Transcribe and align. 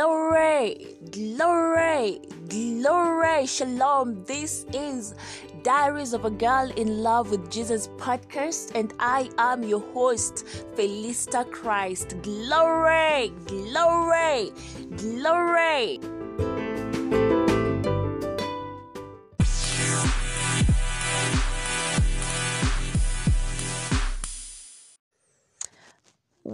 Glory, 0.00 0.96
glory, 1.10 2.20
glory, 2.48 3.44
shalom. 3.44 4.24
This 4.24 4.64
is 4.72 5.14
Diaries 5.62 6.14
of 6.14 6.24
a 6.24 6.30
Girl 6.30 6.70
in 6.74 7.02
Love 7.02 7.30
with 7.30 7.50
Jesus 7.50 7.88
podcast, 7.98 8.74
and 8.74 8.94
I 8.98 9.28
am 9.36 9.62
your 9.62 9.80
host, 9.92 10.46
Felista 10.74 11.44
Christ. 11.50 12.16
Glory, 12.22 13.30
glory, 13.44 14.52
glory. 14.96 15.99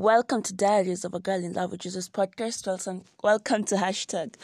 Welcome 0.07 0.43
to 0.43 0.55
Diaries 0.55 1.05
of 1.05 1.15
a 1.15 1.19
Girl 1.19 1.43
in 1.43 1.55
Love 1.55 1.73
with 1.73 1.81
Jesus 1.81 2.09
podcast. 2.09 2.65
Welcome, 2.65 3.03
welcome 3.25 3.65
to 3.65 3.75
hashtag 3.75 4.37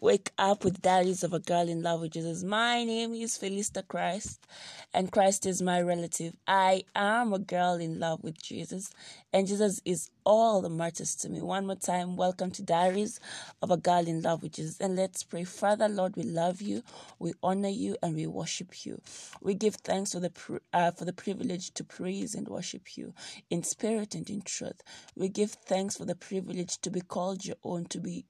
Wake 0.00 0.30
Up 0.38 0.62
with 0.62 0.80
Diaries 0.80 1.24
of 1.24 1.32
a 1.32 1.40
Girl 1.40 1.68
in 1.68 1.82
Love 1.82 2.02
with 2.02 2.12
Jesus. 2.12 2.44
My 2.44 2.84
name 2.84 3.14
is 3.14 3.36
Felista 3.36 3.82
Christ, 3.88 4.46
and 4.94 5.10
Christ 5.10 5.44
is 5.44 5.60
my 5.60 5.80
relative. 5.80 6.36
I 6.46 6.84
am 6.94 7.32
a 7.32 7.40
girl 7.40 7.80
in 7.80 7.98
love 7.98 8.22
with 8.22 8.40
Jesus, 8.40 8.90
and 9.32 9.48
Jesus 9.48 9.80
is 9.84 10.08
all 10.28 10.62
the 10.62 10.70
martyrs 10.70 11.16
to 11.16 11.30
me. 11.30 11.42
One 11.42 11.66
more 11.66 11.76
time, 11.76 12.16
welcome 12.16 12.52
to 12.52 12.62
Diaries 12.62 13.20
of 13.62 13.72
a 13.72 13.78
Girl 13.78 14.06
in 14.06 14.22
Love 14.22 14.42
with 14.44 14.52
Jesus. 14.52 14.78
And 14.80 14.96
let's 14.96 15.24
pray. 15.24 15.44
Father, 15.44 15.88
Lord, 15.88 16.16
we 16.16 16.24
love 16.24 16.62
you, 16.62 16.84
we 17.18 17.32
honor 17.42 17.70
you, 17.70 17.96
and 18.02 18.14
we 18.14 18.28
worship 18.28 18.86
you. 18.86 19.00
We 19.42 19.54
give 19.54 19.76
thanks 19.76 20.12
for 20.12 20.20
the 20.20 20.32
uh, 20.74 20.92
for 20.92 21.06
the 21.06 21.14
privilege 21.14 21.72
to 21.74 21.84
praise 21.84 22.36
and 22.36 22.48
worship 22.48 22.98
you 22.98 23.14
in 23.50 23.64
spirit 23.64 24.14
and 24.14 24.30
in 24.30 24.42
truth. 24.42 24.82
We 25.16 25.30
give 25.30 25.52
thanks 25.52 25.96
for 25.96 26.04
the 26.04 26.16
privilege 26.16 26.78
to 26.82 26.90
be 26.90 27.00
called 27.00 27.46
your 27.46 27.56
own, 27.64 27.86
to 27.86 28.00
be 28.00 28.26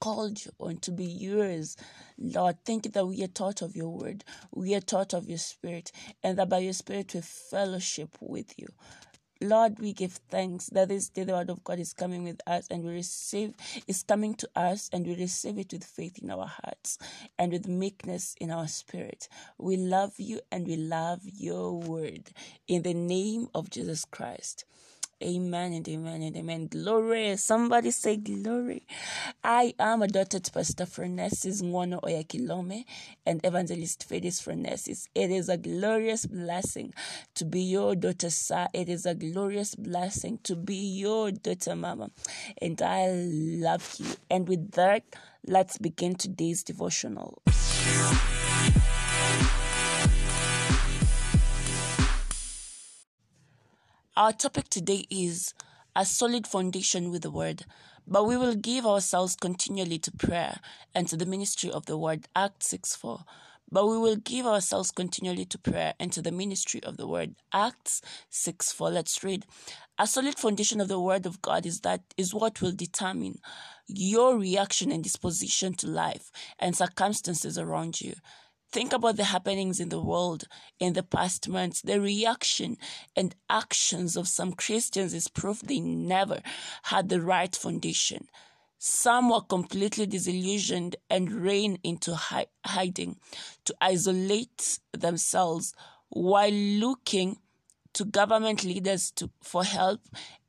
called 0.00 0.44
you 0.44 0.52
on 0.60 0.78
to 0.78 0.92
be 0.92 1.06
yours. 1.06 1.76
Lord, 2.18 2.56
thank 2.66 2.86
you 2.86 2.92
that 2.92 3.06
we 3.06 3.22
are 3.24 3.28
taught 3.28 3.62
of 3.62 3.76
your 3.76 3.90
word, 3.90 4.24
we 4.52 4.74
are 4.74 4.80
taught 4.80 5.14
of 5.14 5.28
your 5.28 5.38
spirit, 5.38 5.92
and 6.22 6.38
that 6.38 6.50
by 6.50 6.58
your 6.58 6.74
spirit 6.74 7.14
we 7.14 7.22
fellowship 7.22 8.16
with 8.20 8.58
you. 8.58 8.68
Lord, 9.40 9.78
we 9.80 9.92
give 9.92 10.12
thanks 10.30 10.66
that 10.68 10.88
this 10.88 11.08
day 11.10 11.24
the 11.24 11.32
word 11.34 11.50
of 11.50 11.64
God 11.64 11.78
is 11.78 11.92
coming 11.92 12.24
with 12.24 12.40
us 12.46 12.68
and 12.70 12.84
we 12.84 12.92
receive 12.92 13.54
is 13.86 14.02
coming 14.02 14.34
to 14.36 14.48
us 14.56 14.90
and 14.92 15.06
we 15.06 15.14
receive 15.16 15.58
it 15.58 15.72
with 15.72 15.84
faith 15.84 16.18
in 16.22 16.30
our 16.30 16.46
hearts 16.46 16.98
and 17.38 17.52
with 17.52 17.68
meekness 17.68 18.34
in 18.40 18.50
our 18.50 18.68
spirit. 18.68 19.28
We 19.58 19.76
love 19.76 20.14
you 20.18 20.40
and 20.52 20.66
we 20.66 20.76
love 20.76 21.20
your 21.24 21.72
word 21.78 22.30
in 22.68 22.82
the 22.82 22.94
name 22.94 23.48
of 23.54 23.70
Jesus 23.70 24.04
Christ. 24.06 24.64
Amen 25.24 25.72
and 25.72 25.88
amen 25.88 26.20
and 26.20 26.36
amen. 26.36 26.66
Glory. 26.66 27.38
Somebody 27.38 27.92
say 27.92 28.16
glory. 28.16 28.86
I 29.42 29.74
am 29.78 30.02
a 30.02 30.06
daughter 30.06 30.38
to 30.38 30.52
Pastor 30.52 30.84
Frenesis 30.84 31.62
Ngono 31.62 32.02
Oyakhilome 32.02 32.84
and 33.24 33.40
Evangelist 33.42 34.06
Fedis 34.06 34.42
Frenesis. 34.42 35.08
It 35.14 35.30
is 35.30 35.48
a 35.48 35.56
glorious 35.56 36.26
blessing 36.26 36.92
to 37.36 37.46
be 37.46 37.62
your 37.62 37.94
daughter, 37.94 38.28
sir. 38.28 38.68
It 38.74 38.90
is 38.90 39.06
a 39.06 39.14
glorious 39.14 39.74
blessing 39.74 40.40
to 40.42 40.56
be 40.56 40.76
your 40.76 41.30
daughter, 41.30 41.74
mama. 41.74 42.10
And 42.60 42.82
I 42.82 43.08
love 43.08 43.94
you. 43.98 44.10
And 44.30 44.46
with 44.46 44.72
that, 44.72 45.04
let's 45.46 45.78
begin 45.78 46.16
today's 46.16 46.62
devotional. 46.62 47.42
Our 54.16 54.32
topic 54.32 54.68
today 54.68 55.06
is 55.10 55.54
a 55.96 56.06
solid 56.06 56.46
foundation 56.46 57.10
with 57.10 57.22
the 57.22 57.32
word, 57.32 57.64
but 58.06 58.28
we 58.28 58.36
will 58.36 58.54
give 58.54 58.86
ourselves 58.86 59.34
continually 59.34 59.98
to 59.98 60.12
prayer 60.12 60.60
and 60.94 61.08
to 61.08 61.16
the 61.16 61.26
ministry 61.26 61.68
of 61.68 61.86
the 61.86 61.98
word. 61.98 62.28
Acts 62.36 62.68
6 62.68 62.94
4. 62.94 63.24
But 63.72 63.88
we 63.88 63.98
will 63.98 64.14
give 64.14 64.46
ourselves 64.46 64.92
continually 64.92 65.44
to 65.46 65.58
prayer 65.58 65.94
and 65.98 66.12
to 66.12 66.22
the 66.22 66.30
ministry 66.30 66.80
of 66.84 66.96
the 66.96 67.08
word. 67.08 67.34
Acts 67.52 68.02
6 68.30 68.70
4. 68.70 68.90
Let's 68.90 69.24
read. 69.24 69.46
A 69.98 70.06
solid 70.06 70.38
foundation 70.38 70.80
of 70.80 70.86
the 70.86 71.00
word 71.00 71.26
of 71.26 71.42
God 71.42 71.66
is 71.66 71.80
that 71.80 72.02
is 72.16 72.32
what 72.32 72.62
will 72.62 72.70
determine 72.70 73.40
your 73.88 74.38
reaction 74.38 74.92
and 74.92 75.02
disposition 75.02 75.74
to 75.74 75.88
life 75.88 76.30
and 76.60 76.76
circumstances 76.76 77.58
around 77.58 78.00
you. 78.00 78.14
Think 78.74 78.92
about 78.92 79.14
the 79.14 79.22
happenings 79.22 79.78
in 79.78 79.90
the 79.90 80.00
world 80.00 80.48
in 80.80 80.94
the 80.94 81.04
past 81.04 81.48
months. 81.48 81.80
The 81.80 82.00
reaction 82.00 82.76
and 83.14 83.32
actions 83.48 84.16
of 84.16 84.26
some 84.26 84.52
Christians 84.52 85.14
is 85.14 85.28
proof 85.28 85.60
they 85.60 85.78
never 85.78 86.40
had 86.82 87.08
the 87.08 87.20
right 87.20 87.54
foundation. 87.54 88.28
Some 88.76 89.30
were 89.30 89.42
completely 89.42 90.06
disillusioned 90.06 90.96
and 91.08 91.30
ran 91.30 91.78
into 91.84 92.16
hi- 92.16 92.48
hiding 92.66 93.20
to 93.64 93.76
isolate 93.80 94.80
themselves 94.92 95.72
while 96.08 96.50
looking 96.50 97.36
to 97.92 98.04
government 98.04 98.64
leaders 98.64 99.12
to, 99.12 99.30
for 99.40 99.62
help 99.62 100.00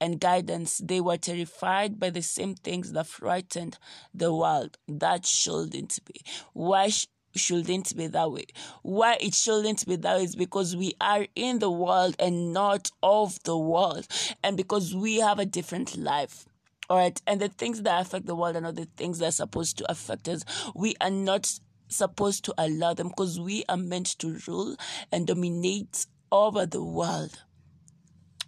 and 0.02 0.20
guidance. 0.20 0.82
They 0.84 1.00
were 1.00 1.18
terrified 1.18 2.00
by 2.00 2.10
the 2.10 2.24
same 2.24 2.56
things 2.56 2.92
that 2.94 3.06
frightened 3.06 3.78
the 4.16 4.34
world. 4.34 4.80
That 4.88 5.28
shouldn't 5.28 6.00
be. 6.06 6.22
Why 6.54 6.90
sh- 6.90 7.06
shouldn't 7.36 7.96
be 7.96 8.08
that 8.08 8.32
way. 8.32 8.46
Why 8.82 9.18
it 9.20 9.34
shouldn't 9.34 9.86
be 9.86 9.96
that 9.98 10.18
way 10.18 10.24
is 10.24 10.36
because 10.36 10.76
we 10.76 10.94
are 11.00 11.28
in 11.36 11.60
the 11.60 11.72
world 11.72 12.16
and 12.20 12.54
not 12.54 12.92
of 13.04 13.42
the 13.44 13.58
world, 13.58 14.08
and 14.44 14.58
because 14.58 14.96
we 14.96 15.20
have 15.20 15.40
a 15.40 15.46
different 15.46 15.98
life. 15.98 16.46
All 16.90 16.98
right, 16.98 17.20
and 17.26 17.42
the 17.42 17.50
things 17.50 17.82
that 17.82 18.02
affect 18.02 18.28
the 18.28 18.36
world 18.36 18.56
are 18.56 18.62
not 18.62 18.76
the 18.76 18.88
things 18.98 19.20
that 19.20 19.30
are 19.30 19.32
supposed 19.32 19.78
to 19.80 19.92
affect 19.92 20.28
us. 20.28 20.44
We 20.76 20.96
are 21.02 21.10
not 21.10 21.52
supposed 21.88 22.46
to 22.46 22.54
allow 22.58 22.94
them 22.94 23.10
because 23.10 23.40
we 23.40 23.64
are 23.70 23.78
meant 23.78 24.08
to 24.20 24.38
rule 24.48 24.76
and 25.12 25.26
dominate 25.26 26.06
over 26.32 26.66
the 26.66 26.84
world. 26.84 27.42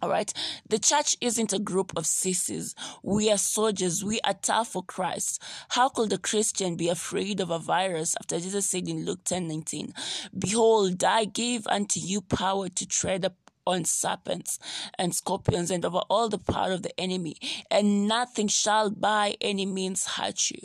All 0.00 0.10
right. 0.10 0.32
The 0.68 0.78
church 0.78 1.16
isn't 1.20 1.52
a 1.52 1.58
group 1.58 1.92
of 1.96 2.06
sissies. 2.06 2.74
We 3.02 3.30
are 3.32 3.38
soldiers. 3.38 4.04
We 4.04 4.20
are 4.22 4.34
tough 4.34 4.68
for 4.68 4.82
Christ. 4.84 5.42
How 5.70 5.88
could 5.88 6.12
a 6.12 6.18
Christian 6.18 6.76
be 6.76 6.88
afraid 6.88 7.40
of 7.40 7.50
a 7.50 7.58
virus 7.58 8.14
after 8.20 8.38
Jesus 8.38 8.66
said 8.66 8.88
in 8.88 9.04
Luke 9.04 9.24
10 9.24 9.48
19, 9.48 9.92
Behold, 10.38 11.02
I 11.02 11.24
give 11.24 11.66
unto 11.66 11.98
you 11.98 12.20
power 12.20 12.68
to 12.68 12.86
tread 12.86 13.26
on 13.68 13.84
serpents 13.84 14.58
and 14.98 15.14
scorpions 15.14 15.70
and 15.70 15.84
over 15.84 16.00
all 16.08 16.28
the 16.28 16.38
power 16.38 16.72
of 16.72 16.82
the 16.82 16.98
enemy, 16.98 17.36
and 17.70 18.08
nothing 18.08 18.48
shall 18.48 18.90
by 18.90 19.36
any 19.40 19.66
means 19.66 20.06
hurt 20.06 20.50
you. 20.50 20.60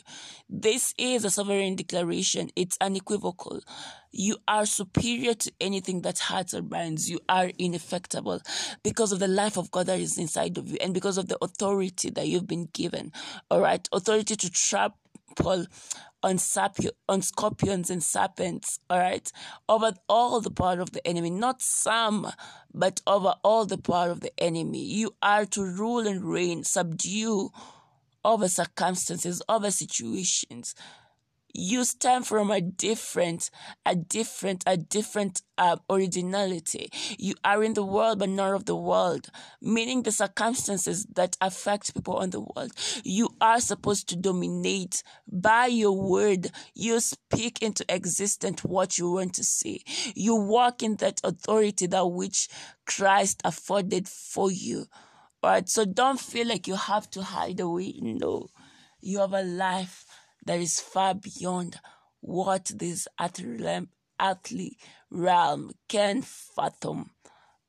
This 0.50 0.94
is 0.98 1.26
a 1.26 1.30
sovereign 1.30 1.76
declaration. 1.76 2.50
It's 2.56 2.78
unequivocal. 2.80 3.62
You 4.14 4.38
are 4.48 4.68
superior 4.68 5.34
to 5.34 5.52
anything 5.60 6.02
that 6.02 6.20
hurts 6.20 6.54
or 6.54 6.62
binds. 6.62 7.10
You 7.10 7.20
are 7.28 7.48
uninfectable 7.48 8.42
because 8.84 9.12
of 9.12 9.20
the 9.20 9.28
life 9.28 9.58
of 9.58 9.72
God 9.72 9.88
that 9.88 10.00
is 10.00 10.20
inside 10.20 10.58
of 10.60 10.70
you 10.70 10.78
and 10.80 10.94
because 10.94 11.18
of 11.18 11.28
the 11.28 11.38
authority 11.42 12.12
that 12.12 12.28
you've 12.28 12.48
been 12.48 12.70
given. 12.74 13.12
All 13.50 13.60
right. 13.60 13.88
Authority 13.92 14.36
to 14.36 14.52
trap 14.52 14.96
Paul 15.36 15.66
on, 16.22 16.38
on 17.10 17.22
scorpions 17.22 17.90
and 17.90 18.04
serpents, 18.04 18.80
all 18.88 19.00
right, 19.00 19.32
over 19.68 19.94
all 20.08 20.40
the 20.42 20.52
power 20.52 20.80
of 20.80 20.92
the 20.92 21.06
enemy, 21.06 21.32
not 21.32 21.62
some, 21.62 22.32
but 22.74 23.02
over 23.08 23.34
all 23.44 23.66
the 23.66 23.80
power 23.80 24.12
of 24.12 24.22
the 24.22 24.32
enemy. 24.40 24.84
You 24.86 25.16
are 25.22 25.46
to 25.48 25.64
rule 25.64 26.08
and 26.08 26.24
reign, 26.24 26.64
subdue 26.64 27.50
over 28.24 28.48
circumstances, 28.48 29.42
over 29.50 29.70
situations 29.72 30.76
you 31.54 31.86
stem 31.86 32.24
from 32.24 32.50
a 32.50 32.62
different, 32.62 33.52
a 33.86 33.96
different, 33.96 34.64
a 34.66 34.76
different 34.76 35.42
uh, 35.58 35.78
originality. 35.90 36.90
You 37.20 37.36
are 37.46 37.64
in 37.64 37.76
the 37.76 37.86
world, 37.86 38.20
but 38.20 38.30
not 38.30 38.54
of 38.54 38.66
the 38.66 38.76
world, 38.76 39.30
meaning 39.62 40.02
the 40.02 40.12
circumstances 40.12 41.06
that 41.14 41.38
affect 41.40 41.94
people 41.94 42.16
on 42.18 42.32
the 42.32 42.42
world. 42.42 42.72
You 43.04 43.30
are 43.40 43.60
supposed 43.60 44.10
to 44.10 44.16
dominate 44.16 45.04
by 45.28 45.68
your 45.68 45.96
word. 45.96 46.52
You 46.74 47.00
speak 47.00 47.62
into 47.62 47.86
existence 47.88 48.64
what 48.64 48.98
you 48.98 49.12
want 49.12 49.36
to 49.36 49.44
see. 49.44 49.84
You 50.16 50.36
walk 50.36 50.82
in 50.82 50.96
that 50.98 51.22
authority 51.24 51.86
that 51.88 52.08
which 52.08 52.50
Christ 52.86 53.42
afforded 53.46 54.08
for 54.08 54.52
you. 54.52 54.86
All 55.44 55.50
right, 55.50 55.68
so 55.68 55.84
don't 55.84 56.20
feel 56.20 56.48
like 56.48 56.68
you 56.68 56.76
have 56.76 57.10
to 57.12 57.22
hide 57.22 57.60
away. 57.60 57.96
No, 58.02 58.48
you 59.02 59.20
have 59.20 59.34
a 59.34 59.44
life 59.44 60.06
that 60.46 60.60
is 60.60 60.80
far 60.80 61.14
beyond 61.14 61.80
what 62.22 62.72
this 62.76 63.08
earthly 63.20 64.78
realm 65.10 65.72
can 65.88 66.22
fathom. 66.22 67.12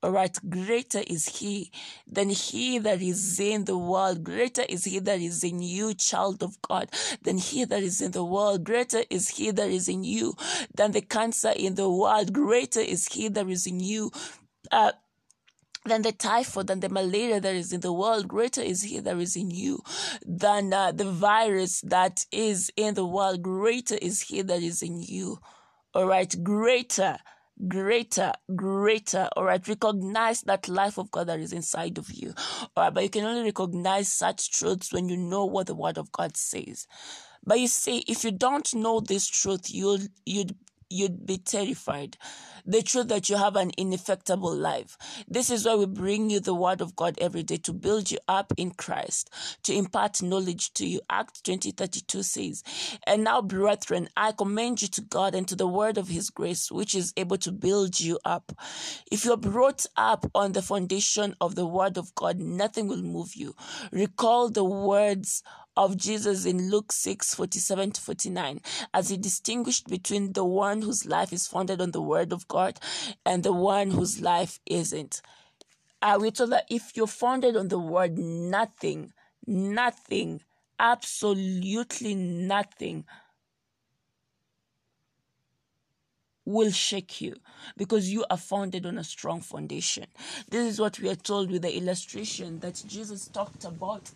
All 0.05 0.11
right, 0.11 0.37
greater 0.51 1.03
is 1.07 1.39
He 1.39 1.73
than 2.07 2.29
He 2.29 2.79
that 2.79 3.01
is 3.01 3.41
in 3.41 3.65
the 3.65 3.79
world. 3.79 4.23
Greater 4.23 4.65
is 4.69 4.85
He 4.85 4.99
that 4.99 5.19
is 5.19 5.43
in 5.43 5.63
you, 5.63 5.95
child 5.95 6.43
of 6.43 6.61
God, 6.61 6.91
than 7.23 7.39
He 7.39 7.65
that 7.65 7.83
is 7.83 8.03
in 8.03 8.11
the 8.11 8.23
world. 8.23 8.65
Greater 8.65 9.05
is 9.09 9.31
He 9.31 9.51
that 9.51 9.71
is 9.71 9.89
in 9.89 10.05
you 10.05 10.35
than 10.75 10.93
the 10.93 11.01
cancer 11.01 11.55
in 11.57 11.77
the 11.77 11.89
world. 11.89 12.35
Greater 12.35 12.81
is 12.81 13.07
He 13.07 13.29
that 13.29 13.49
is 13.49 13.67
in 13.67 13.81
you. 13.81 14.11
Uh, 14.71 14.93
than 15.85 16.03
the 16.03 16.13
typhoid, 16.13 16.69
than 16.69 16.81
the 16.81 16.89
malaria 16.89 17.41
that 17.41 17.55
is 17.55 17.73
in 17.73 17.81
the 17.81 17.93
world. 17.93 18.29
Greater 18.29 18.63
is 18.63 18.83
He 18.83 19.01
that 19.01 19.17
is 19.19 19.37
in 19.37 19.51
you 19.51 19.83
than 20.25 20.73
uh, 20.73 20.93
the 20.93 21.11
virus 21.11 21.81
that 21.83 22.25
is 22.33 22.71
in 22.77 22.95
the 22.95 23.07
world. 23.07 23.43
Greater 23.43 23.97
is 24.01 24.23
He 24.23 24.43
that 24.43 24.63
is 24.63 24.83
in 24.83 25.01
you. 25.01 25.39
All 25.95 26.07
right, 26.07 26.35
greater, 26.43 27.19
greater, 27.69 28.33
greater. 28.57 29.29
All 29.37 29.45
right, 29.45 29.67
recognize 29.69 30.43
that 30.43 30.69
life 30.69 30.99
of 30.99 31.11
God 31.11 31.29
that 31.29 31.41
is 31.41 31.53
inside 31.53 31.99
of 31.99 32.11
you. 32.11 32.35
All 32.77 32.85
right, 32.85 32.95
but 32.95 33.03
you 33.03 33.11
can 33.11 33.25
only 33.25 33.45
recognize 33.45 34.13
such 34.13 34.51
truths 34.51 34.93
when 34.93 35.09
you 35.09 35.17
know 35.17 35.45
what 35.45 35.67
the 35.67 35.75
Word 35.75 35.99
of 35.99 36.11
God 36.11 36.37
says. 36.37 36.87
But 37.47 37.61
you 37.61 37.69
see, 37.69 37.99
if 38.09 38.25
you 38.25 38.33
don't 38.33 38.75
know 38.75 39.01
this 39.01 39.27
truth, 39.29 39.73
you'll 39.73 40.01
you'd 40.25 40.57
you'd 40.91 41.27
be 41.27 41.39
terrified. 41.39 42.17
The 42.67 42.83
truth 42.83 43.09
that 43.09 43.29
you 43.29 43.37
have 43.37 43.57
an 43.57 43.73
uninfectable 43.79 44.57
life. 44.57 44.97
This 45.29 45.51
is 45.51 45.67
why 45.67 45.75
we 45.75 45.87
bring 45.87 46.31
you 46.31 46.41
the 46.41 46.55
word 46.55 46.81
of 46.81 46.97
God 46.97 47.19
every 47.21 47.43
day 47.43 47.59
to 47.59 47.73
build 47.73 48.11
you 48.11 48.19
up 48.27 48.53
in 48.57 48.71
Christ, 48.71 49.31
to 49.65 49.75
impart 49.75 50.23
knowledge 50.23 50.73
to 50.75 50.87
you. 50.87 51.01
Acts 51.11 51.43
20 51.43 51.73
32 51.73 52.23
says, 52.23 52.63
And 53.07 53.25
now, 53.25 53.43
brethren, 53.43 54.09
I 54.17 54.33
commend 54.33 54.83
you 54.83 54.89
to 54.89 55.01
God 55.03 55.35
and 55.35 55.47
to 55.49 55.57
the 55.57 55.69
word 55.69 55.99
of 55.99 56.09
his 56.09 56.31
grace, 56.31 56.71
which 56.71 56.95
is 56.95 57.13
able 57.17 57.39
to 57.39 57.53
build 57.53 58.01
you 58.01 58.19
up. 58.25 58.53
If 59.11 59.25
you're 59.25 59.37
brought 59.37 59.87
up 59.97 60.31
on 60.35 60.53
the 60.53 60.63
foundation 60.63 61.35
of 61.41 61.55
the 61.55 61.67
word 61.67 61.99
of 61.99 62.15
God, 62.15 62.39
nothing 62.39 62.89
will 62.89 63.03
move 63.03 63.35
you. 63.35 63.55
Recall 63.93 64.49
the 64.49 64.65
words 64.65 65.43
of 65.77 65.97
Jesus 65.97 66.45
in 66.45 66.71
Luke 66.71 66.93
6 66.93 67.35
47 67.35 67.93
to 67.93 68.01
49, 68.01 68.61
as 68.93 69.09
he 69.09 69.17
distinguished 69.17 69.89
between 69.89 70.33
the 70.33 70.45
one 70.45 70.83
whose 70.83 71.07
life 71.07 71.33
is 71.33 71.47
founded 71.47 71.81
on 71.81 71.91
the 71.91 72.03
word 72.03 72.33
of 72.33 72.47
God 72.49 72.79
and 73.25 73.43
the 73.43 73.53
one 73.53 73.91
whose 73.91 74.21
life 74.21 74.61
isn't. 74.67 75.21
Uh, 76.03 76.19
we 76.21 76.31
told 76.31 76.51
that 76.51 76.67
if 76.69 76.97
you're 76.97 77.07
founded 77.07 77.57
on 77.57 77.69
the 77.69 77.79
word, 77.79 78.19
nothing, 78.19 79.13
nothing, 79.47 80.43
absolutely 80.79 82.15
nothing 82.15 83.05
will 86.45 86.71
shake 86.71 87.21
you 87.21 87.37
because 87.77 88.11
you 88.11 88.25
are 88.31 88.37
founded 88.37 88.87
on 88.87 88.99
a 88.99 89.05
strong 89.05 89.41
foundation. 89.41 90.07
This 90.51 90.73
is 90.73 90.81
what 90.81 90.99
we 91.01 91.09
are 91.09 91.15
told 91.17 91.51
with 91.51 91.63
the 91.63 91.77
illustration 91.77 92.61
that 92.61 92.83
Jesus 92.87 93.29
talked 93.29 93.65
about 93.65 94.11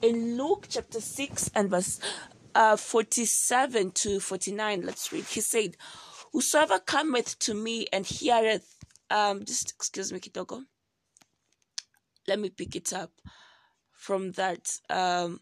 in 0.00 0.36
Luke 0.36 0.66
chapter 0.68 1.00
6 1.00 1.50
and 1.54 1.70
verse 1.70 2.00
uh, 2.54 2.76
47 2.76 3.90
to 3.92 4.20
49. 4.20 4.82
Let's 4.82 5.12
read. 5.12 5.24
He 5.24 5.40
said, 5.40 5.76
Whosoever 6.32 6.78
cometh 6.78 7.38
to 7.40 7.54
me 7.54 7.86
and 7.92 8.06
heareth, 8.06 8.78
um, 9.10 9.44
just 9.44 9.70
excuse 9.72 10.12
me, 10.12 10.20
Kitoko. 10.20 10.64
Let 12.26 12.38
me 12.38 12.50
pick 12.50 12.76
it 12.76 12.92
up 12.92 13.10
from 13.92 14.32
that. 14.32 14.78
Um, 14.88 15.40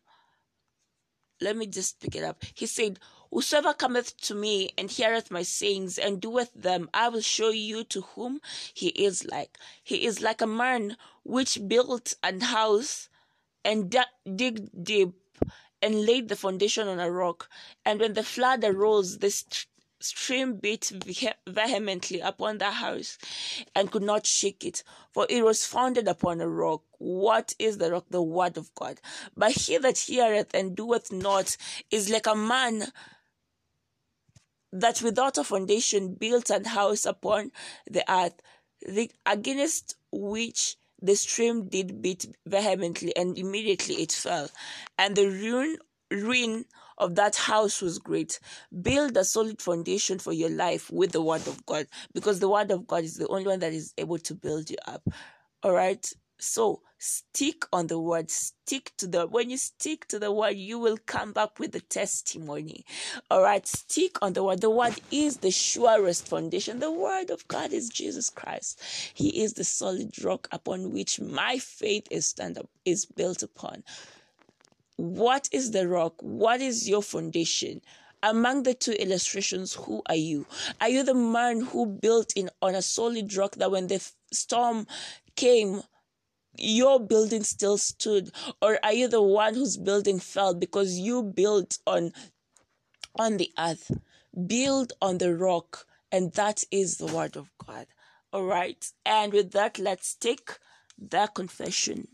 let 1.41 1.57
me 1.57 1.67
just 1.67 2.01
pick 2.01 2.15
it 2.15 2.25
up. 2.25 2.43
He 2.55 2.67
said, 2.67 2.99
Whosoever 3.33 3.75
cometh 3.75 4.17
to 4.23 4.35
me 4.35 4.71
and 4.77 4.91
heareth 4.91 5.31
my 5.31 5.43
sayings 5.43 5.99
and 5.99 6.21
doeth 6.21 6.53
them, 6.53 6.91
I 6.93 7.09
will 7.09 7.21
show 7.21 7.51
you 7.51 7.85
to 7.85 8.01
whom 8.01 8.41
he 8.75 8.89
is 8.89 9.25
like. 9.25 9.57
He 9.85 10.05
is 10.05 10.21
like 10.21 10.41
a 10.41 10.49
man 10.49 10.97
which 11.23 11.69
built 11.69 12.15
an 12.25 12.41
house 12.41 13.09
and 13.65 13.95
digged 14.35 14.85
deep 14.85 15.15
and 15.81 16.07
laid 16.07 16.29
the 16.29 16.37
foundation 16.37 16.89
on 16.89 16.99
a 16.99 17.11
rock. 17.11 17.49
And 17.85 18.01
when 18.01 18.15
the 18.15 18.25
flood 18.25 18.65
arose, 18.65 19.19
the 19.19 19.31
st- 19.31 19.67
stream 20.01 20.57
beat 20.57 20.91
vehemently 21.47 22.21
upon 22.21 22.59
the 22.59 22.71
house 22.71 23.19
and 23.75 23.91
could 23.91 24.03
not 24.03 24.27
shake 24.27 24.65
it, 24.65 24.83
for 25.13 25.27
it 25.29 25.45
was 25.45 25.65
founded 25.65 26.09
upon 26.09 26.41
a 26.41 26.49
rock. 26.49 26.83
What 26.99 27.55
is 27.59 27.79
the 27.79 27.93
rock? 27.93 28.07
The 28.11 28.23
word 28.23 28.57
of 28.57 28.75
God. 28.75 29.01
But 29.37 29.53
he 29.53 29.79
that 29.79 29.99
heareth 29.99 30.55
and 30.55 30.77
doeth 30.77 31.13
not 31.13 31.57
is 31.91 32.11
like 32.11 32.27
a 32.27 32.35
man 32.35 32.87
that 34.73 35.03
without 35.03 35.39
a 35.39 35.45
foundation 35.45 36.15
built 36.15 36.51
an 36.51 36.65
house 36.65 37.05
upon 37.05 37.51
the 37.91 38.05
earth, 38.11 38.41
the, 38.87 39.11
against 39.27 39.97
which 40.13 40.77
the 41.03 41.15
stream 41.17 41.69
did 41.69 42.03
beat 42.03 42.27
vehemently, 42.47 43.15
and 43.17 43.37
immediately 43.39 43.97
it 43.97 44.13
fell. 44.13 44.49
And 44.99 45.17
the 45.17 45.29
ruin, 45.29 45.79
ruin 46.11 46.67
of 47.01 47.17
that 47.17 47.37
house 47.37 47.83
was 47.83 47.99
great. 47.99 48.39
Build 48.83 49.17
a 49.17 49.25
solid 49.25 49.61
foundation 49.61 50.21
for 50.21 50.33
your 50.33 50.51
life 50.51 50.91
with 50.93 51.13
the 51.13 51.23
word 51.23 51.47
of 51.49 51.67
God, 51.67 51.87
because 52.15 52.41
the 52.41 52.49
word 52.49 52.71
of 52.71 52.87
God 52.87 53.05
is 53.05 53.17
the 53.17 53.29
only 53.29 53.47
one 53.47 53.61
that 53.61 53.73
is 53.73 53.95
able 53.99 54.19
to 54.19 54.35
build 54.35 54.71
you 54.71 54.77
up. 54.87 55.03
All 55.65 55.73
right. 55.73 56.07
So 56.39 56.83
stick 56.99 57.65
on 57.73 57.89
the 57.89 57.99
word, 57.99 58.31
stick 58.31 58.93
to 58.99 59.07
the 59.07 59.27
when 59.27 59.51
you 59.51 59.59
stick 59.59 60.09
to 60.09 60.19
the 60.19 60.33
word, 60.33 60.57
you 60.57 60.79
will 60.79 60.99
come 61.07 61.33
back 61.33 61.59
with 61.59 61.73
the 61.73 61.81
testimony. 61.81 62.85
All 63.31 63.43
right, 63.43 63.67
stick 63.67 64.17
on 64.23 64.33
the 64.35 64.45
word. 64.45 64.63
The 64.63 64.71
word 64.71 65.01
is 65.11 65.39
the 65.39 65.51
surest 65.51 66.29
foundation. 66.29 66.81
The 66.81 66.93
word 66.93 67.31
of 67.31 67.47
God 67.49 67.73
is 67.75 67.91
Jesus 67.91 68.31
Christ. 68.31 68.81
He 69.15 69.43
is 69.43 69.55
the 69.55 69.65
solid 69.65 70.23
rock 70.25 70.49
upon 70.53 70.93
which 70.93 71.21
my 71.21 71.59
faith 71.59 72.07
is 72.11 72.27
stand 72.27 72.59
up 72.59 72.71
is 72.87 73.07
built 73.07 73.43
upon. 73.43 73.85
What 75.01 75.49
is 75.51 75.71
the 75.71 75.89
rock? 75.89 76.15
What 76.21 76.61
is 76.61 76.89
your 76.89 77.03
foundation? 77.03 77.81
among 78.23 78.65
the 78.65 78.75
two 78.75 78.93
illustrations 78.93 79.73
who 79.73 80.03
are 80.07 80.15
you? 80.15 80.47
Are 80.79 80.91
you 80.91 81.03
the 81.03 81.15
man 81.15 81.63
who 81.63 81.87
built 81.87 82.35
in 82.37 82.51
on 82.61 82.75
a 82.75 82.83
solid 82.83 83.35
rock 83.35 83.57
that 83.57 83.71
when 83.71 83.87
the 83.87 84.07
storm 84.31 84.87
came 85.37 85.83
your 86.59 87.01
building 87.01 87.45
still 87.45 87.79
stood? 87.79 88.31
Or 88.61 88.79
are 88.83 88.93
you 88.93 89.09
the 89.09 89.23
one 89.23 89.55
whose 89.55 89.79
building 89.79 90.19
fell 90.19 90.55
because 90.55 90.99
you 90.99 91.23
built 91.23 91.79
on 91.87 92.13
on 93.19 93.39
the 93.39 93.51
earth? 93.59 93.91
Build 94.47 94.93
on 95.01 95.17
the 95.17 95.35
rock 95.35 95.87
and 96.13 96.33
that 96.35 96.63
is 96.71 96.99
the 96.99 97.07
word 97.07 97.37
of 97.37 97.51
god. 97.65 97.87
All 98.35 98.45
right. 98.45 98.85
And 99.07 99.33
with 99.33 99.53
that 99.53 99.79
let's 99.79 100.15
take 100.15 100.59
the 100.99 101.31
confession 101.35 102.09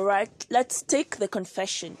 all 0.00 0.06
right 0.06 0.46
let's 0.48 0.80
take 0.80 1.18
the 1.18 1.28
confession 1.28 1.98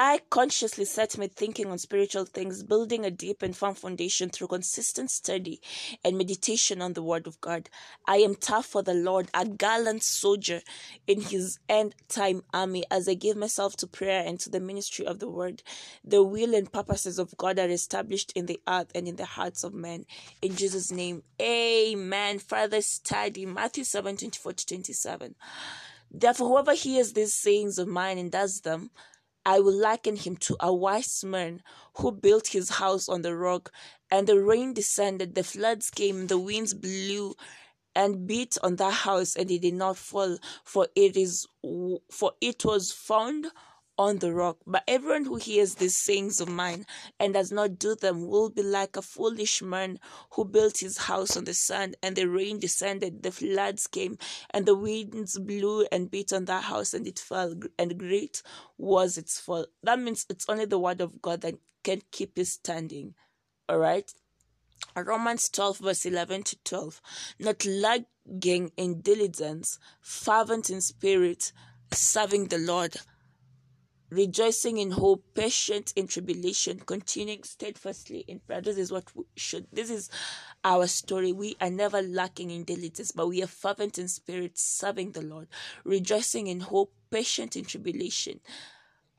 I 0.00 0.20
consciously 0.30 0.84
set 0.84 1.18
my 1.18 1.26
thinking 1.26 1.72
on 1.72 1.78
spiritual 1.78 2.24
things, 2.24 2.62
building 2.62 3.04
a 3.04 3.10
deep 3.10 3.42
and 3.42 3.56
firm 3.56 3.74
foundation 3.74 4.30
through 4.30 4.46
consistent 4.46 5.10
study 5.10 5.60
and 6.04 6.16
meditation 6.16 6.80
on 6.80 6.92
the 6.92 7.02
Word 7.02 7.26
of 7.26 7.40
God. 7.40 7.68
I 8.06 8.18
am 8.18 8.36
tough 8.36 8.66
for 8.66 8.80
the 8.80 8.94
Lord, 8.94 9.28
a 9.34 9.44
gallant 9.44 10.04
soldier 10.04 10.60
in 11.08 11.22
His 11.22 11.58
end 11.68 11.96
time 12.08 12.42
army, 12.54 12.84
as 12.92 13.08
I 13.08 13.14
give 13.14 13.36
myself 13.36 13.76
to 13.78 13.88
prayer 13.88 14.22
and 14.24 14.38
to 14.38 14.50
the 14.50 14.60
ministry 14.60 15.04
of 15.04 15.18
the 15.18 15.28
Word. 15.28 15.64
The 16.04 16.22
will 16.22 16.54
and 16.54 16.70
purposes 16.70 17.18
of 17.18 17.36
God 17.36 17.58
are 17.58 17.68
established 17.68 18.30
in 18.36 18.46
the 18.46 18.60
earth 18.68 18.92
and 18.94 19.08
in 19.08 19.16
the 19.16 19.26
hearts 19.26 19.64
of 19.64 19.74
men. 19.74 20.06
In 20.40 20.54
Jesus' 20.54 20.92
name, 20.92 21.24
Amen. 21.42 22.38
Further 22.38 22.82
study 22.82 23.46
Matthew 23.46 23.82
7 23.82 24.16
24 24.16 24.52
to 24.52 24.66
27. 24.66 25.34
Therefore, 26.10 26.48
whoever 26.48 26.74
hears 26.74 27.12
these 27.12 27.34
sayings 27.34 27.78
of 27.78 27.88
mine 27.88 28.18
and 28.18 28.30
does 28.32 28.60
them, 28.62 28.90
I 29.44 29.60
will 29.60 29.74
liken 29.74 30.16
him 30.16 30.36
to 30.38 30.56
a 30.60 30.74
wise 30.74 31.24
man 31.24 31.62
who 31.96 32.12
built 32.12 32.48
his 32.48 32.68
house 32.70 33.08
on 33.08 33.22
the 33.22 33.36
rock, 33.36 33.72
and 34.10 34.26
the 34.26 34.40
rain 34.40 34.74
descended, 34.74 35.34
the 35.34 35.44
floods 35.44 35.90
came, 35.90 36.26
the 36.26 36.38
winds 36.38 36.74
blew 36.74 37.34
and 37.94 38.26
beat 38.26 38.56
on 38.62 38.76
that 38.76 38.92
house, 38.92 39.36
and 39.36 39.50
it 39.50 39.62
did 39.62 39.74
not 39.74 39.96
fall, 39.96 40.38
for 40.64 40.88
it 40.94 41.16
is 41.16 41.46
for 42.10 42.32
it 42.40 42.64
was 42.64 42.92
found 42.92 43.46
on 43.98 44.18
the 44.18 44.32
rock. 44.32 44.58
But 44.66 44.84
everyone 44.86 45.24
who 45.24 45.36
hears 45.36 45.74
these 45.74 45.96
sayings 45.96 46.40
of 46.40 46.48
mine 46.48 46.86
and 47.18 47.34
does 47.34 47.50
not 47.50 47.78
do 47.78 47.96
them 47.96 48.28
will 48.28 48.48
be 48.48 48.62
like 48.62 48.96
a 48.96 49.02
foolish 49.02 49.60
man 49.60 49.98
who 50.30 50.44
built 50.44 50.78
his 50.78 50.96
house 50.96 51.36
on 51.36 51.44
the 51.44 51.54
sand, 51.54 51.96
and 52.02 52.14
the 52.14 52.28
rain 52.28 52.60
descended, 52.60 53.22
the 53.22 53.32
floods 53.32 53.86
came, 53.86 54.16
and 54.50 54.64
the 54.64 54.76
winds 54.76 55.38
blew 55.38 55.86
and 55.90 56.10
beat 56.10 56.32
on 56.32 56.44
that 56.44 56.64
house, 56.64 56.94
and 56.94 57.06
it 57.06 57.18
fell, 57.18 57.54
and 57.78 57.98
great 57.98 58.42
was 58.78 59.18
its 59.18 59.40
fall. 59.40 59.66
That 59.82 59.98
means 59.98 60.24
it's 60.30 60.48
only 60.48 60.66
the 60.66 60.78
word 60.78 61.00
of 61.00 61.20
God 61.20 61.40
that 61.40 61.54
can 61.82 62.02
keep 62.12 62.38
it 62.38 62.46
standing. 62.46 63.14
All 63.68 63.78
right. 63.78 64.10
Romans 64.96 65.48
12, 65.50 65.78
verse 65.78 66.06
11 66.06 66.44
to 66.44 66.56
12. 66.64 67.00
Not 67.40 67.64
lagging 67.64 68.72
in 68.76 69.00
diligence, 69.00 69.78
fervent 70.00 70.70
in 70.70 70.80
spirit, 70.80 71.52
serving 71.92 72.46
the 72.46 72.58
Lord 72.58 72.96
rejoicing 74.10 74.78
in 74.78 74.90
hope, 74.92 75.24
patient 75.34 75.92
in 75.96 76.06
tribulation, 76.06 76.78
continuing 76.80 77.42
steadfastly 77.42 78.24
in 78.26 78.40
prayer. 78.40 78.60
This 78.60 78.78
is 78.78 78.90
what 78.90 79.04
we 79.14 79.24
should. 79.36 79.66
This 79.72 79.90
is 79.90 80.10
our 80.64 80.86
story. 80.86 81.32
We 81.32 81.56
are 81.60 81.70
never 81.70 82.02
lacking 82.02 82.50
in 82.50 82.64
diligence, 82.64 83.12
but 83.12 83.28
we 83.28 83.42
are 83.42 83.48
fervent 83.48 83.98
in 83.98 84.08
spirit, 84.08 84.58
serving 84.58 85.12
the 85.12 85.22
Lord, 85.22 85.48
rejoicing 85.84 86.46
in 86.46 86.60
hope, 86.60 86.92
patient 87.10 87.56
in 87.56 87.64
tribulation, 87.64 88.40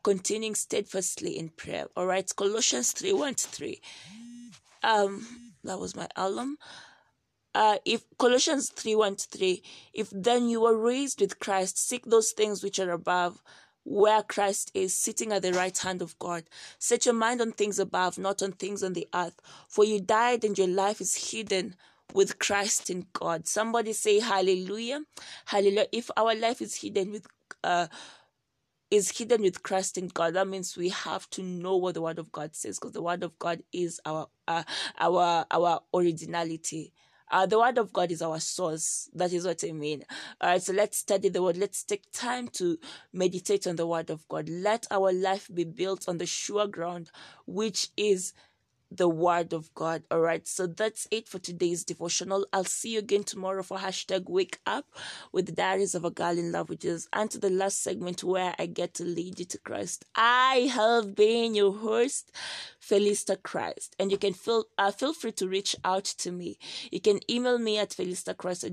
continuing 0.04 0.56
steadfastly 0.56 1.38
in 1.38 1.50
prayer. 1.50 1.88
All 1.96 2.06
right, 2.06 2.30
Colossians 2.36 2.92
3 2.92 3.14
1 3.14 3.36
to 3.36 3.48
3. 3.48 3.82
um 4.84 5.28
that 5.64 5.78
was 5.78 5.96
my 5.96 6.08
alarm 6.16 6.58
uh, 7.56 7.78
if 7.84 8.04
Colossians 8.18 8.70
3 8.70 8.96
1 8.96 9.16
3, 9.16 9.64
if 9.94 10.10
then 10.12 10.48
you 10.50 10.62
were 10.62 10.78
raised 10.78 11.20
with 11.20 11.40
Christ, 11.40 11.78
seek 11.78 12.06
those 12.06 12.32
things 12.32 12.64
which 12.64 12.80
are 12.80 12.92
above, 12.92 13.42
where 13.90 14.22
Christ 14.22 14.70
is 14.76 14.96
sitting 14.96 15.32
at 15.32 15.42
the 15.42 15.52
right 15.52 15.76
hand 15.76 16.04
of 16.04 16.18
God. 16.20 16.44
Set 16.78 17.06
your 17.06 17.16
mind 17.16 17.42
on 17.42 17.52
things 17.52 17.80
above, 17.80 18.20
not 18.20 18.44
on 18.44 18.52
things 18.52 18.84
on 18.84 18.94
the 18.94 19.08
earth. 19.16 19.42
For 19.68 19.84
you 19.84 20.00
died 20.00 20.44
and 20.44 20.56
your 20.56 20.68
life 20.68 21.02
is 21.02 21.32
hidden 21.32 21.76
with 22.14 22.38
Christ 22.38 22.92
in 22.92 23.08
God. 23.14 23.48
Somebody 23.48 23.94
say 23.94 24.20
hallelujah. 24.20 25.02
Hallelujah. 25.46 25.88
If 25.92 26.12
our 26.16 26.36
life 26.36 26.62
is 26.62 26.76
hidden 26.76 27.12
with 27.12 27.26
uh 27.64 27.88
is 28.92 29.18
hidden 29.18 29.42
with 29.42 29.62
Christ 29.64 29.98
in 29.98 30.08
God. 30.08 30.34
That 30.34 30.48
means 30.48 30.76
we 30.76 30.90
have 30.90 31.30
to 31.32 31.44
know 31.44 31.78
what 31.78 31.94
the 31.94 32.02
Word 32.02 32.18
of 32.20 32.32
God 32.32 32.56
says, 32.56 32.80
because 32.80 32.94
the 32.94 33.02
Word 33.04 33.24
of 33.24 33.38
God 33.38 33.62
is 33.72 34.00
our 34.06 34.28
uh, 34.48 34.64
our 35.00 35.46
our 35.52 35.82
originality. 35.94 36.94
Uh, 37.32 37.46
the 37.46 37.60
word 37.60 37.78
of 37.78 37.94
God 37.94 38.12
is 38.12 38.22
our 38.22 38.40
source. 38.40 39.10
That 39.14 39.34
is 39.34 39.46
what 39.46 39.64
I 39.68 39.72
mean. 39.72 40.04
All 40.42 40.50
right, 40.50 40.62
so 40.62 40.74
let's 40.74 40.98
study 40.98 41.30
the 41.30 41.44
word. 41.44 41.58
Let's 41.58 41.84
take 41.84 42.12
time 42.12 42.48
to 42.54 42.78
meditate 43.14 43.68
on 43.68 43.76
the 43.76 43.88
word 43.88 44.10
of 44.10 44.28
God. 44.28 44.50
Let 44.50 44.88
our 44.92 45.14
life 45.14 45.50
be 45.54 45.64
built 45.64 46.10
on 46.10 46.18
the 46.18 46.26
sure 46.26 46.68
ground, 46.68 47.12
which 47.46 47.90
is 47.96 48.34
the 48.92 49.10
word 49.10 49.54
of 49.54 49.74
God. 49.74 50.04
All 50.10 50.20
right. 50.20 50.48
So 50.48 50.68
that's 50.68 51.08
it 51.12 51.28
for 51.28 51.40
today's 51.40 51.84
devotional. 51.84 52.46
I'll 52.52 52.64
see 52.64 52.94
you 52.94 53.00
again 53.00 53.24
tomorrow 53.24 53.64
for 53.64 53.78
hashtag 53.78 54.30
wake 54.30 54.60
up 54.66 54.86
with 55.32 55.46
the 55.46 55.52
diaries 55.52 55.96
of 55.96 56.06
a 56.06 56.12
girl 56.12 56.38
in 56.38 56.52
love, 56.52 56.70
which 56.70 56.86
is 56.86 57.08
and 57.14 57.30
to 57.32 57.40
the 57.40 57.50
last 57.50 57.84
segment 57.84 58.24
where 58.24 58.56
I 58.58 58.66
get 58.66 58.94
to 58.96 59.04
lead 59.04 59.40
you 59.40 59.46
to 59.46 59.58
Christ. 59.60 60.06
I 60.16 60.70
have 60.74 61.16
been 61.16 61.56
your 61.56 61.74
host, 61.74 62.32
Felista 62.82 63.42
Christ. 63.42 63.96
And 64.00 64.12
you 64.12 64.18
can 64.18 64.34
feel 64.34 64.66
uh, 64.78 64.92
feel 64.92 65.14
free 65.14 65.32
to 65.34 65.48
reach 65.48 65.76
out 65.84 66.06
to 66.06 66.32
me. 66.32 66.58
You 66.92 67.00
can 67.00 67.20
email 67.30 67.60
me 67.60 67.78
at 67.78 67.90
felistachrist 67.90 68.64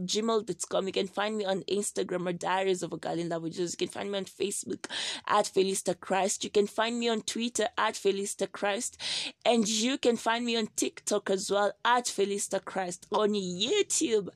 gmail.com. 0.00 0.86
You 0.86 0.92
can 0.92 1.06
find 1.06 1.36
me 1.36 1.44
on 1.44 1.62
Instagram 1.62 2.28
or 2.28 2.32
Diaries 2.32 2.82
of 2.82 2.92
a 2.92 2.96
Girl 2.96 3.18
in 3.18 3.28
Love 3.28 3.42
with 3.42 3.52
Jesus. 3.52 3.72
You 3.72 3.86
can 3.86 3.92
find 3.92 4.10
me 4.10 4.18
on 4.18 4.24
Facebook 4.24 4.86
at 5.26 5.46
Felista 5.46 5.98
Christ. 5.98 6.44
You 6.44 6.50
can 6.50 6.66
find 6.66 6.98
me 6.98 7.08
on 7.08 7.22
Twitter 7.22 7.68
at 7.78 7.94
Felista 7.94 8.50
Christ. 8.50 9.00
And 9.44 9.68
you 9.68 9.98
can 9.98 10.16
find 10.16 10.44
me 10.44 10.56
on 10.56 10.68
TikTok 10.76 11.30
as 11.30 11.50
well 11.50 11.72
at 11.84 12.06
Felista 12.06 12.64
Christ. 12.64 13.06
On 13.12 13.30
YouTube 13.30 14.28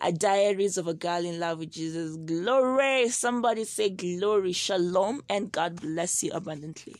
at 0.00 0.18
Diaries 0.18 0.78
of 0.78 0.86
a 0.86 0.94
Girl 0.94 1.24
in 1.24 1.38
Love 1.38 1.60
with 1.60 1.70
Jesus. 1.70 2.16
Glory. 2.16 3.08
Somebody 3.08 3.64
say 3.64 3.90
glory. 3.90 4.52
Shalom. 4.52 5.22
And 5.28 5.52
God 5.52 5.80
bless 5.80 6.22
you 6.22 6.32
abundantly. 6.32 6.96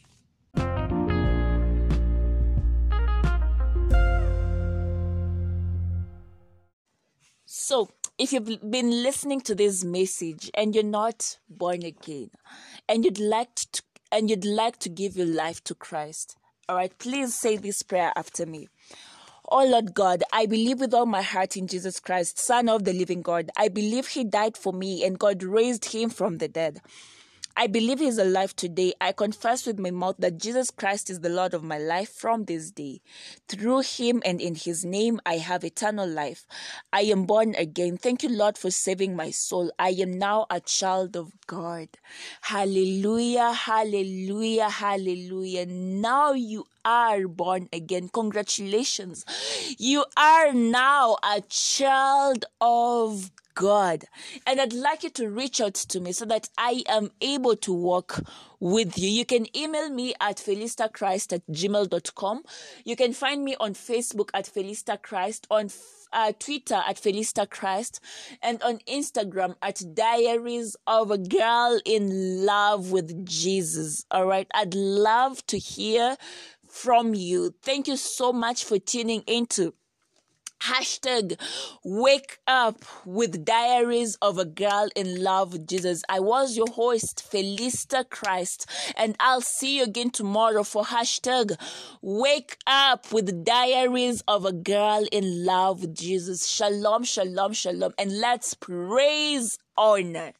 So, 7.54 7.90
if 8.22 8.30
you've 8.32 8.70
been 8.70 9.02
listening 9.02 9.40
to 9.40 9.52
this 9.52 9.82
message 9.82 10.48
and 10.54 10.76
you're 10.76 10.84
not 10.84 11.38
born 11.48 11.82
again 11.82 12.30
and 12.88 13.04
you'd 13.04 13.18
like 13.18 13.52
to 13.56 13.82
and 14.12 14.30
you'd 14.30 14.44
like 14.44 14.78
to 14.78 14.88
give 14.88 15.16
your 15.16 15.26
life 15.26 15.64
to 15.64 15.74
Christ, 15.74 16.36
all 16.68 16.76
right, 16.76 16.96
please 16.98 17.34
say 17.34 17.56
this 17.56 17.82
prayer 17.82 18.12
after 18.14 18.46
me. 18.46 18.68
Oh 19.48 19.66
Lord 19.66 19.92
God, 19.92 20.22
I 20.32 20.46
believe 20.46 20.78
with 20.78 20.94
all 20.94 21.04
my 21.04 21.22
heart 21.22 21.56
in 21.56 21.66
Jesus 21.66 21.98
Christ, 21.98 22.38
Son 22.38 22.68
of 22.68 22.84
the 22.84 22.92
living 22.92 23.22
God. 23.22 23.50
I 23.56 23.66
believe 23.66 24.06
He 24.06 24.22
died 24.22 24.56
for 24.56 24.72
me 24.72 25.04
and 25.04 25.18
God 25.18 25.42
raised 25.42 25.86
Him 25.86 26.08
from 26.08 26.38
the 26.38 26.46
dead. 26.46 26.80
I 27.56 27.66
believe 27.66 27.98
He 27.98 28.06
is 28.06 28.18
alive 28.18 28.56
today. 28.56 28.94
I 29.00 29.12
confess 29.12 29.66
with 29.66 29.78
my 29.78 29.90
mouth 29.90 30.16
that 30.18 30.38
Jesus 30.38 30.70
Christ 30.70 31.10
is 31.10 31.20
the 31.20 31.28
Lord 31.28 31.52
of 31.52 31.62
my 31.62 31.78
life 31.78 32.08
from 32.08 32.44
this 32.44 32.70
day. 32.70 33.02
Through 33.46 33.80
Him 33.80 34.22
and 34.24 34.40
in 34.40 34.54
His 34.54 34.84
name, 34.84 35.20
I 35.26 35.36
have 35.36 35.62
eternal 35.62 36.08
life. 36.08 36.46
I 36.92 37.02
am 37.02 37.24
born 37.24 37.54
again. 37.56 37.98
Thank 37.98 38.22
you, 38.22 38.30
Lord, 38.30 38.56
for 38.56 38.70
saving 38.70 39.14
my 39.16 39.30
soul. 39.30 39.70
I 39.78 39.90
am 39.90 40.18
now 40.18 40.46
a 40.48 40.60
child 40.60 41.14
of 41.16 41.32
God. 41.46 41.88
Hallelujah, 42.40 43.52
hallelujah, 43.52 44.70
hallelujah. 44.70 45.66
Now 45.66 46.32
you 46.32 46.64
are 46.84 47.28
born 47.28 47.68
again. 47.72 48.08
Congratulations. 48.08 49.24
You 49.78 50.06
are 50.16 50.52
now 50.52 51.18
a 51.22 51.42
child 51.42 52.46
of 52.60 53.30
God. 53.54 54.04
And 54.46 54.60
I'd 54.60 54.72
like 54.72 55.02
you 55.02 55.10
to 55.10 55.28
reach 55.28 55.60
out 55.60 55.74
to 55.74 56.00
me 56.00 56.12
so 56.12 56.24
that 56.26 56.48
I 56.58 56.82
am 56.88 57.10
able 57.20 57.56
to 57.56 57.72
work 57.72 58.24
with 58.60 58.98
you. 58.98 59.08
You 59.08 59.24
can 59.24 59.46
email 59.56 59.90
me 59.90 60.14
at 60.20 60.36
felistachrist 60.36 61.32
at 61.32 61.46
gmail.com. 61.48 62.42
You 62.84 62.96
can 62.96 63.12
find 63.12 63.44
me 63.44 63.56
on 63.58 63.74
Facebook 63.74 64.30
at 64.34 64.44
Felista 64.46 65.00
Christ, 65.00 65.46
on 65.50 65.70
uh, 66.12 66.32
Twitter 66.38 66.82
at 66.86 66.96
Felista 66.96 67.48
Christ, 67.48 68.00
and 68.42 68.62
on 68.62 68.78
Instagram 68.88 69.56
at 69.62 69.82
Diaries 69.94 70.76
of 70.86 71.10
a 71.10 71.18
Girl 71.18 71.80
in 71.84 72.44
Love 72.44 72.92
with 72.92 73.26
Jesus. 73.26 74.04
All 74.10 74.26
right. 74.26 74.46
I'd 74.54 74.74
love 74.74 75.44
to 75.46 75.58
hear 75.58 76.16
from 76.68 77.14
you. 77.14 77.54
Thank 77.62 77.86
you 77.86 77.96
so 77.96 78.32
much 78.32 78.64
for 78.64 78.78
tuning 78.78 79.22
into 79.26 79.74
Hashtag 80.66 81.40
wake 81.84 82.38
up 82.46 82.84
with 83.04 83.44
diaries 83.44 84.16
of 84.22 84.38
a 84.38 84.44
girl 84.44 84.88
in 84.94 85.20
love 85.20 85.54
with 85.54 85.66
Jesus. 85.66 86.02
I 86.08 86.20
was 86.20 86.56
your 86.56 86.68
host, 86.68 87.28
Felista 87.28 88.08
Christ, 88.08 88.66
and 88.96 89.16
I'll 89.18 89.40
see 89.40 89.78
you 89.78 89.82
again 89.82 90.10
tomorrow 90.10 90.62
for 90.62 90.84
hashtag 90.84 91.56
wake 92.00 92.58
up 92.66 93.12
with 93.12 93.44
diaries 93.44 94.22
of 94.28 94.44
a 94.44 94.52
girl 94.52 95.04
in 95.10 95.44
love 95.44 95.80
with 95.80 95.96
Jesus. 95.96 96.46
Shalom, 96.48 97.02
shalom, 97.02 97.52
shalom, 97.54 97.92
and 97.98 98.20
let's 98.20 98.54
praise 98.54 99.58
honor. 99.76 100.32